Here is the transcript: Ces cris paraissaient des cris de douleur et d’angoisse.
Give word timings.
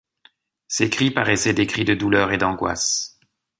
Ces 0.67 0.89
cris 0.89 1.11
paraissaient 1.11 1.53
des 1.53 1.67
cris 1.67 1.85
de 1.85 1.93
douleur 1.93 2.31
et 2.31 2.39
d’angoisse. 2.39 3.19